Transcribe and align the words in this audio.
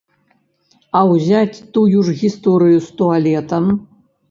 А 0.99 1.01
ўзяць 1.11 1.61
тую 1.77 1.99
ж 2.09 2.15
гісторыю 2.23 2.83
з 2.89 2.99
туалетам. 3.05 3.71